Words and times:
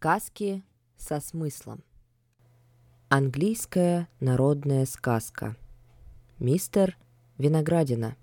Сказки 0.00 0.62
со 0.96 1.20
смыслом. 1.20 1.82
Английская 3.10 4.08
народная 4.18 4.86
сказка. 4.86 5.56
Мистер 6.38 6.96
Виноградина. 7.36 8.16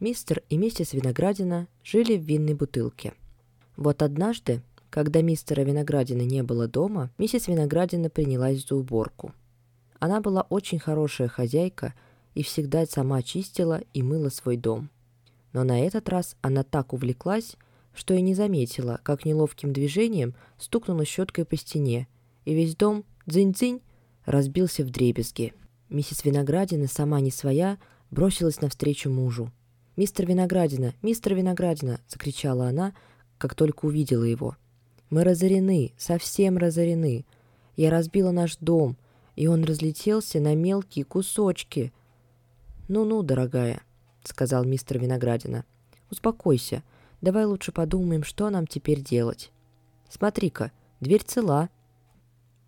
Мистер 0.00 0.42
и 0.50 0.58
миссис 0.58 0.92
Виноградина 0.92 1.66
жили 1.82 2.18
в 2.18 2.24
винной 2.24 2.52
бутылке. 2.52 3.14
Вот 3.78 4.02
однажды, 4.02 4.60
когда 4.90 5.22
мистера 5.22 5.62
Виноградина 5.62 6.20
не 6.20 6.42
было 6.42 6.68
дома, 6.68 7.10
миссис 7.16 7.48
Виноградина 7.48 8.10
принялась 8.10 8.66
за 8.66 8.76
уборку. 8.76 9.32
Она 9.98 10.20
была 10.20 10.42
очень 10.42 10.78
хорошая 10.78 11.28
хозяйка 11.28 11.94
и 12.34 12.42
всегда 12.42 12.84
сама 12.84 13.22
чистила 13.22 13.80
и 13.94 14.02
мыла 14.02 14.28
свой 14.28 14.58
дом. 14.58 14.90
Но 15.54 15.64
на 15.64 15.80
этот 15.80 16.06
раз 16.10 16.36
она 16.42 16.64
так 16.64 16.92
увлеклась, 16.92 17.56
что 17.96 18.14
и 18.14 18.20
не 18.20 18.34
заметила, 18.34 19.00
как 19.02 19.24
неловким 19.24 19.72
движением 19.72 20.34
стукнула 20.58 21.04
щеткой 21.04 21.44
по 21.44 21.56
стене, 21.56 22.06
и 22.44 22.54
весь 22.54 22.76
дом, 22.76 23.04
дзынь-дзынь, 23.26 23.80
разбился 24.26 24.84
в 24.84 24.90
дребезги. 24.90 25.54
Миссис 25.88 26.24
Виноградина, 26.24 26.88
сама 26.88 27.20
не 27.20 27.30
своя, 27.30 27.78
бросилась 28.10 28.60
навстречу 28.60 29.10
мужу. 29.10 29.50
«Мистер 29.96 30.26
Виноградина! 30.26 30.92
Мистер 31.00 31.34
Виноградина!»— 31.34 32.00
закричала 32.08 32.68
она, 32.68 32.92
как 33.38 33.54
только 33.54 33.86
увидела 33.86 34.24
его. 34.24 34.56
«Мы 35.08 35.24
разорены, 35.24 35.92
совсем 35.96 36.58
разорены. 36.58 37.24
Я 37.76 37.90
разбила 37.90 38.30
наш 38.30 38.58
дом, 38.58 38.98
и 39.36 39.46
он 39.46 39.64
разлетелся 39.64 40.38
на 40.38 40.54
мелкие 40.54 41.06
кусочки». 41.06 41.94
«Ну-ну, 42.88 43.22
дорогая»,— 43.22 43.80
сказал 44.24 44.64
мистер 44.64 44.98
Виноградина,— 44.98 45.64
«успокойся. 46.10 46.82
Давай 47.20 47.44
лучше 47.44 47.72
подумаем, 47.72 48.22
что 48.22 48.50
нам 48.50 48.66
теперь 48.66 49.00
делать. 49.00 49.50
Смотри-ка, 50.08 50.72
дверь 51.00 51.22
цела. 51.24 51.70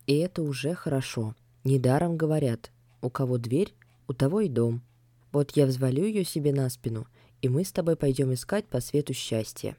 И 0.07 0.17
это 0.17 0.43
уже 0.43 0.75
хорошо. 0.75 1.35
Недаром 1.65 2.17
говорят, 2.17 2.71
у 3.03 3.11
кого 3.11 3.39
дверь, 3.39 3.75
у 4.07 4.15
того 4.15 4.41
и 4.41 4.49
дом. 4.49 4.83
Вот 5.33 5.53
я 5.53 5.67
взвалю 5.67 6.05
ее 6.05 6.25
себе 6.25 6.53
на 6.53 6.69
спину, 6.71 7.07
и 7.43 7.49
мы 7.49 7.65
с 7.65 7.73
тобой 7.73 7.97
пойдем 7.97 8.33
искать 8.33 8.67
по 8.67 8.81
свету 8.81 9.13
счастья. 9.13 9.77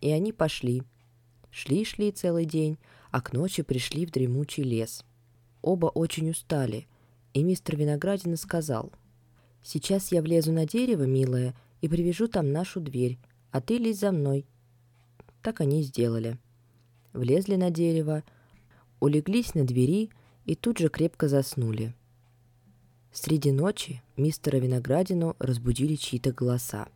И 0.00 0.10
они 0.10 0.32
пошли. 0.32 0.82
Шли-шли 1.50 2.12
целый 2.12 2.44
день, 2.44 2.78
а 3.10 3.22
к 3.22 3.32
ночи 3.32 3.62
пришли 3.62 4.04
в 4.04 4.10
дремучий 4.10 4.62
лес. 4.62 5.04
Оба 5.62 5.86
очень 5.86 6.30
устали, 6.30 6.86
и 7.32 7.42
мистер 7.42 7.76
Виноградина 7.76 8.36
сказал, 8.36 8.92
«Сейчас 9.62 10.12
я 10.12 10.22
влезу 10.22 10.52
на 10.52 10.66
дерево, 10.66 11.04
милая, 11.04 11.54
и 11.80 11.88
привяжу 11.88 12.28
там 12.28 12.52
нашу 12.52 12.80
дверь, 12.80 13.18
а 13.50 13.60
ты 13.60 13.78
лезь 13.78 14.00
за 14.00 14.12
мной». 14.12 14.46
Так 15.42 15.60
они 15.60 15.80
и 15.80 15.84
сделали. 15.84 16.38
Влезли 17.12 17.56
на 17.56 17.70
дерево, 17.70 18.22
улеглись 19.00 19.54
на 19.54 19.64
двери 19.64 20.10
и 20.44 20.54
тут 20.54 20.78
же 20.78 20.88
крепко 20.88 21.28
заснули. 21.28 21.94
Среди 23.12 23.50
ночи 23.50 24.02
мистера 24.16 24.58
Виноградину 24.58 25.36
разбудили 25.38 25.94
чьи-то 25.94 26.32
голоса. 26.32 26.88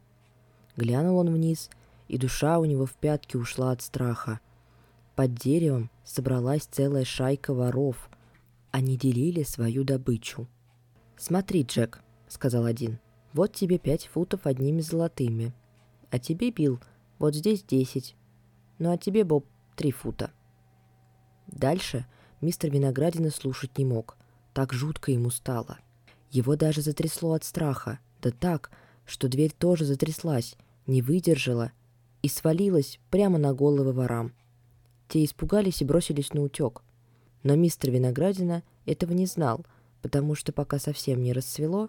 Глянул 0.77 1.19
он 1.19 1.33
вниз, 1.33 1.70
и 2.08 2.19
душа 2.19 2.58
у 2.58 2.64
него 2.64 2.86
в 2.86 2.95
пятки 2.95 3.36
ушла 3.36 3.73
от 3.73 3.83
страха. 3.83 4.41
Под 5.17 5.34
деревом 5.34 5.91
собралась 6.05 6.64
целая 6.64 7.05
шайка 7.05 7.55
воров. 7.55 8.11
Они 8.70 8.97
делили 8.97 9.42
свою 9.42 9.84
добычу. 9.84 10.47
«Смотри, 11.17 11.62
Джек»,— 11.62 12.03
сказал 12.28 12.64
один,— 12.64 12.98
«вот 13.33 13.52
тебе 13.52 13.79
пять 13.79 14.07
футов 14.07 14.46
одними 14.46 14.80
золотыми 14.80 15.52
а 16.12 16.18
тебе, 16.18 16.50
Билл, 16.50 16.78
вот 17.18 17.34
здесь 17.34 17.64
десять. 17.64 18.17
Ну 18.78 18.92
а 18.92 18.98
тебе, 18.98 19.24
Боб, 19.24 19.46
три 19.77 19.90
фута». 19.92 20.30
Дальше 21.46 22.05
мистер 22.42 22.70
Виноградина 22.70 23.30
слушать 23.30 23.78
не 23.78 23.86
мог. 23.86 24.18
Так 24.52 24.74
жутко 24.74 25.11
ему 25.11 25.30
стало. 25.30 25.78
Его 26.30 26.55
даже 26.55 26.83
затрясло 26.83 27.33
от 27.33 27.45
страха. 27.45 27.98
Да 28.20 28.30
так, 28.30 28.70
что 29.06 29.27
дверь 29.27 29.52
тоже 29.58 29.86
затряслась, 29.86 30.56
не 30.86 31.01
выдержала 31.01 31.72
и 32.20 32.28
свалилась 32.28 33.01
прямо 33.11 33.39
на 33.39 33.55
головы 33.55 33.95
ворам. 33.95 34.34
Те 35.08 35.24
испугались 35.24 35.80
и 35.80 35.86
бросились 35.86 36.34
на 36.34 36.42
утек. 36.42 36.83
Но 37.42 37.56
мистер 37.56 37.90
Виноградина 37.90 38.64
этого 38.84 39.12
не 39.12 39.24
знал, 39.24 39.64
потому 40.02 40.34
что 40.34 40.52
пока 40.52 40.78
совсем 40.78 41.22
не 41.22 41.33
расцвело, 41.33 41.89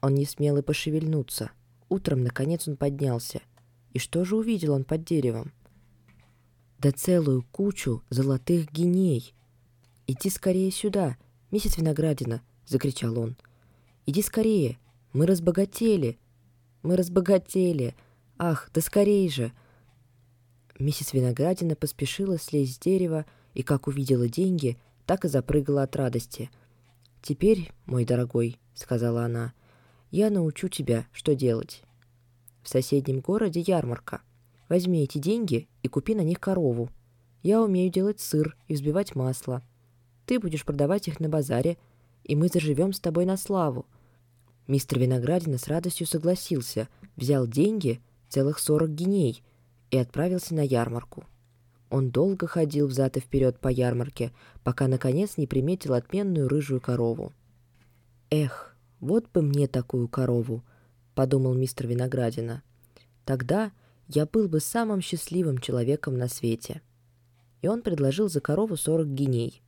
он 0.00 0.14
не 0.14 0.24
смел 0.24 0.56
и 0.56 0.62
пошевельнуться. 0.62 1.52
Утром, 1.88 2.24
наконец, 2.24 2.66
он 2.66 2.76
поднялся— 2.76 3.40
и 3.92 3.98
что 3.98 4.24
же 4.24 4.36
увидел 4.36 4.72
он 4.72 4.84
под 4.84 5.04
деревом? 5.04 5.52
Да 6.78 6.90
целую 6.92 7.44
кучу 7.52 8.02
золотых 8.10 8.72
геней. 8.72 9.34
«Иди 10.06 10.30
скорее 10.30 10.70
сюда, 10.72 11.16
миссис 11.50 11.78
Виноградина!»— 11.78 12.42
закричал 12.66 13.18
он. 13.18 13.36
«Иди 14.04 14.20
скорее! 14.20 14.78
Мы 15.12 15.26
разбогатели! 15.26 16.18
Мы 16.82 16.96
разбогатели! 16.96 17.94
Ах, 18.36 18.68
да 18.74 18.80
скорей 18.80 19.28
же!» 19.28 19.52
Миссис 20.78 21.12
Виноградина 21.12 21.76
поспешила 21.76 22.38
слезть 22.38 22.74
с 22.74 22.78
дерева 22.78 23.26
и, 23.54 23.62
как 23.62 23.86
увидела 23.86 24.28
деньги, 24.28 24.76
так 25.06 25.24
и 25.24 25.28
запрыгала 25.28 25.84
от 25.84 25.94
радости. 25.94 26.50
«Теперь, 27.22 27.70
мой 27.86 28.04
дорогой»,— 28.04 28.58
сказала 28.74 29.24
она,— 29.24 29.52
«я 30.10 30.30
научу 30.30 30.68
тебя, 30.68 31.06
что 31.12 31.36
делать. 31.36 31.84
В 32.62 32.68
соседнем 32.68 33.20
городе 33.20 33.60
ярмарка. 33.60 34.22
Возьми 34.68 35.02
эти 35.02 35.18
деньги 35.18 35.68
и 35.82 35.88
купи 35.88 36.14
на 36.14 36.22
них 36.22 36.40
корову. 36.40 36.88
Я 37.42 37.60
умею 37.60 37.90
делать 37.90 38.20
сыр 38.20 38.56
и 38.68 38.74
взбивать 38.74 39.14
масло. 39.14 39.62
Ты 40.26 40.38
будешь 40.38 40.64
продавать 40.64 41.08
их 41.08 41.20
на 41.20 41.28
базаре, 41.28 41.76
и 42.24 42.36
мы 42.36 42.48
заживем 42.48 42.92
с 42.92 43.00
тобой 43.00 43.26
на 43.26 43.36
славу». 43.36 43.86
Мистер 44.68 45.00
Виноградина 45.00 45.58
с 45.58 45.66
радостью 45.66 46.06
согласился, 46.06 46.88
взял 47.16 47.48
деньги, 47.48 48.00
целых 48.28 48.60
сорок 48.60 48.94
геней, 48.94 49.42
и 49.90 49.98
отправился 49.98 50.54
на 50.54 50.64
ярмарку. 50.64 51.24
Он 51.90 52.10
долго 52.10 52.46
ходил 52.46 52.86
взад 52.86 53.16
и 53.16 53.20
вперед 53.20 53.58
по 53.58 53.68
ярмарке, 53.68 54.32
пока, 54.62 54.88
наконец, 54.88 55.36
не 55.36 55.46
приметил 55.46 55.92
отменную 55.94 56.48
рыжую 56.48 56.80
корову. 56.80 57.32
«Эх, 58.30 58.74
вот 59.00 59.28
бы 59.30 59.42
мне 59.42 59.66
такую 59.66 60.08
корову!»— 60.08 60.62
подумал 61.14 61.54
мистер 61.54 61.86
Виноградина. 61.86 62.62
«Тогда 63.24 63.72
я 64.08 64.26
был 64.26 64.48
бы 64.48 64.60
самым 64.60 65.00
счастливым 65.00 65.58
человеком 65.58 66.16
на 66.16 66.28
свете». 66.28 66.82
И 67.60 67.68
он 67.68 67.82
предложил 67.82 68.28
за 68.28 68.40
корову 68.40 68.76
сорок 68.76 69.08
геней. 69.08 69.62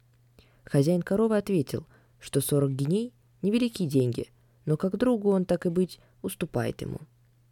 Хозяин 0.64 1.02
коровы 1.02 1.36
ответил, 1.36 1.86
что 2.18 2.40
сорок 2.40 2.72
геней— 2.72 3.12
невеликие 3.42 3.88
деньги, 3.88 4.28
но 4.64 4.76
как 4.76 4.96
другу 4.96 5.30
он, 5.30 5.44
так 5.44 5.66
и 5.66 5.68
быть, 5.68 6.00
уступает 6.22 6.80
ему. 6.80 7.00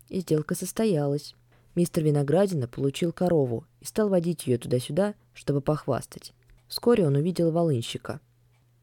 И 0.09 0.21
сделка 0.21 0.55
состоялась. 0.55 1.35
Мистер 1.75 2.05
Виноградина 2.05 2.69
получил 2.69 3.13
корову 3.13 3.65
и 3.81 3.85
стал 3.85 4.09
водить 4.09 4.47
ее 4.47 4.59
туда-сюда, 4.59 5.15
чтобы 5.33 5.61
похвастать. 5.61 6.33
Вскоре 6.69 7.07
он 7.07 7.17
увидел 7.17 7.51
волынщика. 7.51 8.21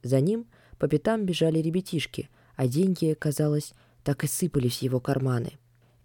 За 0.04 0.22
ним 0.22 0.48
по 0.78 0.88
пятам 0.88 1.26
бежали 1.26 1.60
ребятишки, 1.60 2.30
а 2.56 2.68
деньги, 2.68 3.16
казалось, 3.20 3.74
так 4.10 4.24
и 4.24 4.28
сыпались 4.28 4.82
его 4.82 5.00
карманы. 5.00 5.60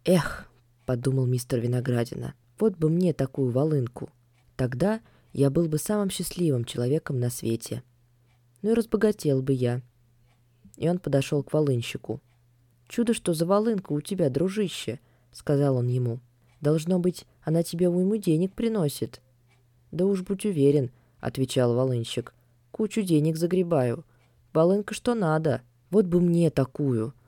«Эх!»— 0.05 0.47
подумал 0.85 1.25
мистер 1.25 1.59
Виноградина. 1.59 2.35
«Вот 2.59 2.77
бы 2.77 2.91
мне 2.91 3.15
такую 3.15 3.51
волынку! 3.51 4.11
Тогда 4.57 5.01
я 5.33 5.49
был 5.49 5.69
бы 5.69 5.79
самым 5.79 6.11
счастливым 6.11 6.67
человеком 6.67 7.19
на 7.19 7.31
свете. 7.31 7.83
Ну 8.61 8.73
и 8.73 8.75
разбогател 8.75 9.41
бы 9.41 9.55
я». 9.55 9.81
И 10.77 10.87
он 10.87 10.99
подошел 10.99 11.43
к 11.43 11.55
волынщику. 11.55 12.21
«Чудо, 12.89 13.15
что 13.15 13.33
за 13.33 13.47
волынка 13.47 13.95
у 13.95 14.03
тебя, 14.03 14.29
дружище!»— 14.29 15.01
сказал 15.33 15.79
он 15.79 15.87
ему. 15.87 16.21
«Должно 16.61 16.99
быть, 16.99 17.25
она 17.43 17.63
тебе 17.63 17.89
уйму 17.89 18.19
денег 18.19 18.53
приносит». 18.53 19.23
«Да 19.93 20.05
уж 20.05 20.21
будь 20.21 20.45
уверен»,— 20.45 20.91
отвечал 21.21 21.75
волынщик. 21.75 22.35
«Кучу 22.71 23.01
денег 23.01 23.39
загребаю. 23.39 24.05
Волынка 24.53 24.93
что 24.93 25.15
надо. 25.15 25.63
Вот 25.89 26.05
бы 26.05 26.21
мне 26.21 26.51
такую.— 26.51 27.15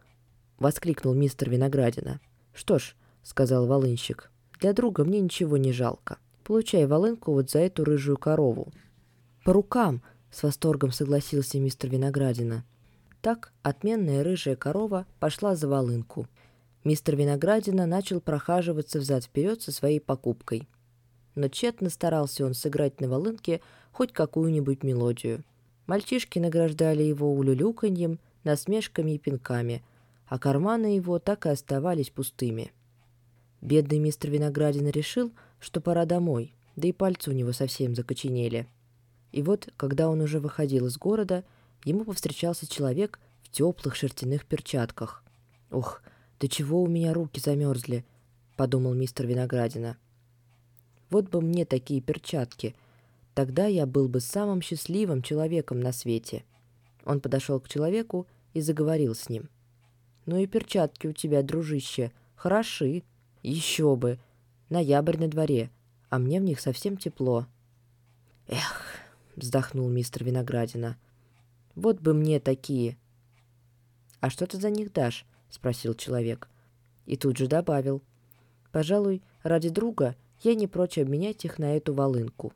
воскликнул 0.59 1.15
мистер 1.15 1.51
Виноградина. 1.51 2.21
«Что 2.55 2.79
ж»,— 2.79 2.97
сказал 3.23 3.67
волынщик,— 3.67 4.31
«для 4.61 4.73
друга 4.73 5.05
мне 5.05 5.21
ничего 5.21 5.57
не 5.57 5.73
жалко. 5.73 6.19
Получай 6.45 6.87
волынку 6.87 7.33
вот 7.33 7.51
за 7.51 7.61
эту 7.61 7.85
рыжую 7.85 8.17
корову». 8.17 8.73
«По 9.45 9.53
рукам!»— 9.53 10.03
с 10.31 10.43
восторгом 10.43 10.93
согласился 10.93 11.59
мистер 11.59 11.91
Виноградина. 11.91 12.65
Так 13.21 13.53
отменная 13.63 14.23
рыжая 14.23 14.57
корова 14.57 15.07
пошла 15.19 15.57
за 15.57 15.69
волынку. 15.69 16.29
Мистер 16.85 17.17
Виноградина 17.17 17.87
начал 17.87 18.21
прохаживаться 18.21 19.01
взад-вперед 19.01 19.61
со 19.61 19.73
своей 19.73 20.01
покупкой. 20.01 20.69
Но 21.35 21.49
тщетно 21.49 21.91
старался 21.91 22.47
он 22.47 22.55
сыграть 22.55 23.01
на 23.01 23.09
волынке 23.09 23.61
хоть 23.93 24.13
какую-нибудь 24.13 24.85
мелодию. 24.85 25.43
Мальчишки 25.87 26.39
награждали 26.39 27.03
его 27.03 27.33
улюлюканьем, 27.33 28.19
насмешками 28.45 29.13
и 29.13 29.19
пинками— 29.19 29.83
а 30.27 30.39
карманы 30.39 30.97
его 30.97 31.19
так 31.19 31.47
и 31.47 31.51
оставались 31.51 32.11
пустыми. 32.11 32.73
Бедный 33.61 33.99
мистер 33.99 34.31
Виноградин 34.31 34.89
решил, 34.89 35.33
что 35.59 35.81
пора 35.81 36.05
домой, 36.05 36.55
да 36.75 36.89
и 36.89 36.93
пальцы 36.93 37.31
у 37.31 37.33
него 37.33 37.53
совсем 37.53 37.95
закоченели. 37.95 38.69
И 39.33 39.43
вот, 39.43 39.73
когда 39.77 40.09
он 40.09 40.21
уже 40.21 40.41
выходил 40.41 40.87
из 40.87 40.99
города, 40.99 41.45
ему 41.85 42.05
повстречался 42.05 42.67
человек 42.67 43.19
в 43.43 43.51
теплых 43.51 43.97
шерстяных 43.97 44.47
перчатках. 44.47 45.25
«Ух, 45.71 46.03
до 46.39 46.49
чего 46.49 46.83
у 46.83 46.87
меня 46.87 47.13
руки 47.13 47.41
замерзли!»— 47.41 48.05
подумал 48.57 48.95
мистер 48.95 49.27
Виноградина. 49.27 49.97
«Вот 51.11 51.29
бы 51.29 51.41
мне 51.41 51.65
такие 51.65 52.01
перчатки! 52.01 52.75
Тогда 53.35 53.67
я 53.67 53.87
был 53.87 54.09
бы 54.09 54.21
самым 54.21 54.63
счастливым 54.63 55.23
человеком 55.23 55.81
на 55.81 55.93
свете!» 55.93 56.45
Он 57.05 57.21
подошел 57.21 57.61
к 57.61 57.69
человеку 57.69 58.27
и 58.55 58.61
заговорил 58.61 59.15
с 59.15 59.29
ним. 59.29 59.49
«Ну 60.27 60.37
и 60.39 60.47
перчатки 60.47 61.07
у 61.07 61.13
тебя, 61.13 61.43
дружище, 61.43 62.13
хороши. 62.35 63.05
Еще 63.43 63.95
бы. 63.97 64.19
Ноябрь 64.69 65.19
на 65.19 65.29
дворе, 65.29 65.71
а 66.11 66.19
мне 66.19 66.41
в 66.41 66.43
них 66.45 66.61
совсем 66.61 66.97
тепло». 66.97 67.47
«Эх!»— 68.49 68.85
вздохнул 69.37 69.89
мистер 69.89 70.25
Виноградина. 70.25 70.97
«Вот 71.75 72.01
бы 72.01 72.13
мне 72.13 72.41
такие!» 72.41 72.97
«А 74.21 74.31
что 74.31 74.47
ты 74.47 74.59
за 74.59 74.71
них 74.71 74.93
дашь?»— 74.93 75.25
спросил 75.51 75.95
человек. 75.95 76.49
И 77.07 77.17
тут 77.17 77.37
же 77.37 77.47
добавил. 77.47 78.03
«Пожалуй, 78.73 79.23
ради 79.43 79.69
друга 79.69 80.17
я 80.43 80.55
не 80.55 80.67
прочь 80.67 80.99
обменять 80.99 81.45
их 81.45 81.59
на 81.59 81.77
эту 81.77 81.95
волынку». 81.95 82.53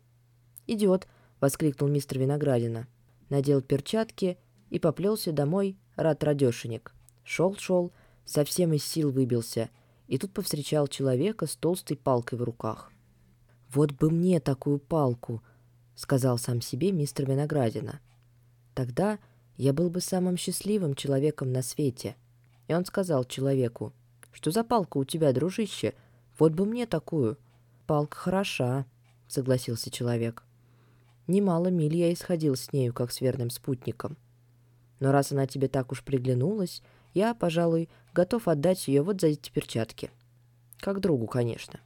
«Идет!»— 0.66 1.06
воскликнул 1.40 1.88
мистер 1.88 2.18
Виноградина. 2.18 2.88
Надел 3.28 3.62
перчатки 3.62 4.38
и 4.70 4.80
поплелся 4.80 5.32
домой 5.32 5.76
рад 5.94 6.24
радешенек. 6.24 6.94
Шел-шел, 7.30 7.92
совсем 8.24 8.72
из 8.72 8.84
сил 8.84 9.12
выбился, 9.12 9.70
и 10.08 10.18
тут 10.18 10.32
повстречал 10.32 10.88
человека 10.88 11.46
с 11.46 11.54
толстой 11.54 11.96
палкой 11.96 12.40
в 12.40 12.42
руках. 12.42 12.90
«Вот 13.68 13.92
бы 13.92 14.10
мне 14.10 14.40
такую 14.40 14.80
палку!»— 14.80 15.40
сказал 15.94 16.38
сам 16.38 16.60
себе 16.60 16.90
мистер 16.90 17.30
Виноградина. 17.30 18.00
«Тогда 18.74 19.20
я 19.56 19.72
был 19.72 19.90
бы 19.90 20.00
самым 20.00 20.36
счастливым 20.36 20.96
человеком 20.96 21.52
на 21.52 21.62
свете». 21.62 22.16
И 22.66 22.74
он 22.74 22.84
сказал 22.84 23.22
человеку, 23.22 23.92
«Что 24.32 24.50
за 24.50 24.64
палка 24.64 24.98
у 24.98 25.04
тебя, 25.04 25.32
дружище? 25.32 25.94
Вот 26.36 26.52
бы 26.54 26.66
мне 26.66 26.84
такую». 26.84 27.38
«Палка 27.86 28.16
хороша»,— 28.16 28.86
согласился 29.28 29.88
человек. 29.88 30.42
Немало 31.28 31.68
миль 31.68 31.94
я 31.94 32.12
исходил 32.12 32.56
с 32.56 32.72
нею, 32.72 32.92
как 32.92 33.12
с 33.12 33.20
верным 33.20 33.50
спутником. 33.50 34.16
Но 35.00 35.12
раз 35.12 35.32
она 35.32 35.46
тебе 35.46 35.68
так 35.68 35.90
уж 35.92 36.04
приглянулась, 36.04 36.82
я, 37.12 37.34
пожалуй, 37.34 37.88
готов 38.14 38.46
отдать 38.46 38.86
ее 38.86 39.02
вот 39.02 39.20
за 39.20 39.28
эти 39.28 39.50
перчатки. 39.50 40.10
Как 40.78 41.00
другу, 41.00 41.26
конечно. 41.26 41.80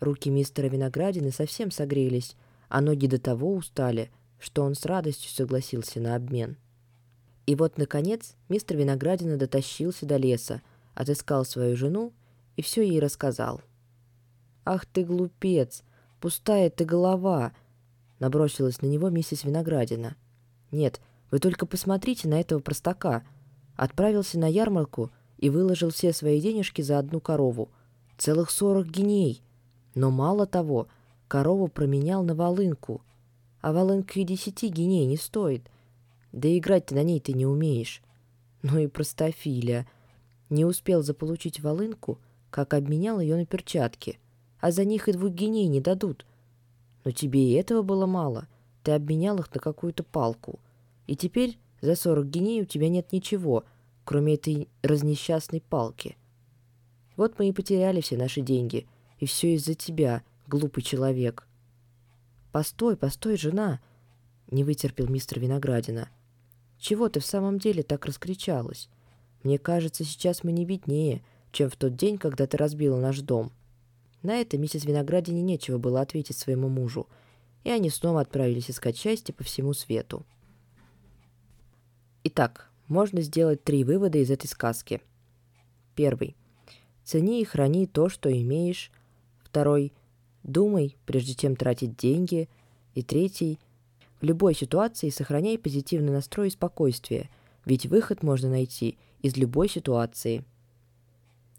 Руки 0.00 0.30
мистера 0.30 0.68
Виноградины 0.68 1.30
совсем 1.30 1.70
согрелись, 1.70 2.36
а 2.68 2.80
ноги 2.80 3.06
до 3.06 3.20
того 3.20 3.54
устали, 3.54 4.10
что 4.38 4.62
он 4.62 4.74
с 4.74 4.86
радостью 4.86 5.30
согласился 5.30 6.00
на 6.00 6.14
обмен. 6.14 6.56
И 7.46 7.54
вот, 7.54 7.76
наконец, 7.76 8.36
мистер 8.48 8.76
Виноградина 8.76 9.36
дотащился 9.36 10.06
до 10.06 10.16
леса, 10.16 10.62
отыскал 10.94 11.44
свою 11.44 11.76
жену 11.76 12.12
и 12.56 12.62
все 12.62 12.82
ей 12.82 13.00
рассказал. 13.00 13.60
«Ах 14.64 14.86
ты 14.86 15.04
глупец! 15.04 15.82
Пустая 16.20 16.70
ты 16.70 16.84
голова!» 16.84 17.52
Набросилась 18.18 18.82
на 18.82 18.86
него 18.86 19.08
миссис 19.10 19.44
Виноградина. 19.44 20.16
«Нет, 20.70 21.00
вы 21.30 21.38
только 21.38 21.66
посмотрите 21.66 22.28
на 22.28 22.40
этого 22.40 22.60
простака. 22.60 23.22
Отправился 23.76 24.38
на 24.38 24.46
ярмарку 24.46 25.10
и 25.38 25.48
выложил 25.48 25.90
все 25.90 26.12
свои 26.12 26.40
денежки 26.40 26.82
за 26.82 26.98
одну 26.98 27.20
корову. 27.20 27.68
Целых 28.18 28.50
сорок 28.50 28.88
геней. 28.88 29.42
Но 29.94 30.10
мало 30.10 30.46
того, 30.46 30.88
корову 31.28 31.68
променял 31.68 32.22
на 32.24 32.34
волынку. 32.34 33.02
А 33.60 33.72
волынка 33.72 34.20
и 34.20 34.24
десяти 34.24 34.68
геней 34.68 35.06
не 35.06 35.16
стоит. 35.16 35.70
Да 36.32 36.48
играть 36.56 36.86
ты 36.86 36.94
на 36.94 37.02
ней 37.02 37.20
ты 37.20 37.32
не 37.32 37.46
умеешь. 37.46 38.02
Ну 38.62 38.78
и 38.78 38.86
простофиля. 38.86 39.86
Не 40.48 40.64
успел 40.64 41.02
заполучить 41.02 41.60
волынку, 41.60 42.18
как 42.50 42.74
обменял 42.74 43.20
ее 43.20 43.36
на 43.36 43.46
перчатки. 43.46 44.18
А 44.58 44.72
за 44.72 44.84
них 44.84 45.08
и 45.08 45.12
двух 45.12 45.32
геней 45.32 45.68
не 45.68 45.80
дадут. 45.80 46.26
Но 47.04 47.12
тебе 47.12 47.50
и 47.50 47.52
этого 47.52 47.82
было 47.82 48.06
мало. 48.06 48.48
Ты 48.82 48.92
обменял 48.92 49.38
их 49.38 49.54
на 49.54 49.60
какую-то 49.60 50.02
палку— 50.02 50.58
и 51.10 51.16
теперь 51.16 51.58
за 51.80 51.96
сорок 51.96 52.30
геней 52.30 52.62
у 52.62 52.64
тебя 52.64 52.88
нет 52.88 53.10
ничего, 53.10 53.64
кроме 54.04 54.34
этой 54.34 54.68
разнесчастной 54.82 55.60
палки. 55.60 56.16
Вот 57.16 57.36
мы 57.36 57.48
и 57.48 57.52
потеряли 57.52 58.00
все 58.00 58.16
наши 58.16 58.42
деньги, 58.42 58.86
и 59.18 59.26
все 59.26 59.56
из-за 59.56 59.74
тебя, 59.74 60.22
глупый 60.46 60.84
человек. 60.84 61.48
Постой, 62.52 62.96
постой, 62.96 63.36
жена, 63.36 63.80
не 64.52 64.62
вытерпел 64.62 65.08
мистер 65.08 65.40
Виноградина. 65.40 66.08
Чего 66.78 67.08
ты 67.08 67.18
в 67.18 67.26
самом 67.26 67.58
деле 67.58 67.82
так 67.82 68.06
раскричалась? 68.06 68.88
Мне 69.42 69.58
кажется, 69.58 70.04
сейчас 70.04 70.44
мы 70.44 70.52
не 70.52 70.64
беднее, 70.64 71.24
чем 71.50 71.70
в 71.70 71.74
тот 71.74 71.96
день, 71.96 72.18
когда 72.18 72.46
ты 72.46 72.56
разбила 72.56 73.00
наш 73.00 73.18
дом. 73.18 73.50
На 74.22 74.40
это 74.40 74.56
миссис 74.58 74.84
Виноградине 74.84 75.42
нечего 75.42 75.78
было 75.78 76.02
ответить 76.02 76.36
своему 76.36 76.68
мужу, 76.68 77.08
и 77.64 77.70
они 77.70 77.90
снова 77.90 78.20
отправились 78.20 78.70
искать 78.70 78.96
счастье 78.96 79.34
по 79.34 79.42
всему 79.42 79.72
свету. 79.72 80.24
Итак, 82.22 82.70
можно 82.86 83.22
сделать 83.22 83.64
три 83.64 83.82
вывода 83.82 84.18
из 84.18 84.30
этой 84.30 84.46
сказки. 84.46 85.00
Первый. 85.94 86.36
Цени 87.04 87.40
и 87.40 87.44
храни 87.44 87.86
то, 87.86 88.08
что 88.08 88.30
имеешь. 88.30 88.90
Второй. 89.42 89.92
Думай, 90.42 90.96
прежде 91.06 91.34
чем 91.34 91.56
тратить 91.56 91.96
деньги. 91.96 92.48
И 92.94 93.02
третий. 93.02 93.58
В 94.20 94.24
любой 94.24 94.54
ситуации 94.54 95.08
сохраняй 95.08 95.58
позитивный 95.58 96.12
настрой 96.12 96.48
и 96.48 96.50
спокойствие, 96.50 97.30
ведь 97.64 97.86
выход 97.86 98.22
можно 98.22 98.50
найти 98.50 98.98
из 99.22 99.36
любой 99.36 99.68
ситуации. 99.68 100.44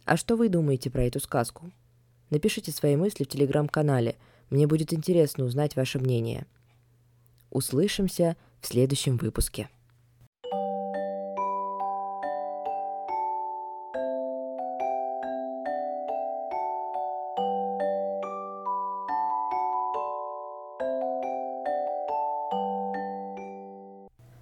А 0.06 0.16
что 0.16 0.36
вы 0.36 0.48
думаете 0.48 0.92
про 0.92 1.06
эту 1.06 1.20
сказку? 1.20 1.72
Напишите 2.30 2.72
свои 2.72 2.96
мысли 2.96 3.24
в 3.24 3.28
телеграм-канале. 3.28 4.16
Мне 4.52 4.68
будет 4.68 4.94
интересно 4.94 5.46
узнать 5.46 5.76
ваше 5.76 5.98
мнение. 5.98 6.46
Услышимся 7.50 8.38
в 8.60 8.68
следующем 8.68 9.18
выпуске. 9.18 9.70